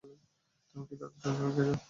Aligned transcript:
তুমি 0.69 0.83
কি 0.89 0.95
দাদুর 0.95 1.19
চশমা 1.21 1.49
ভেঙ্গেছ? 1.49 1.79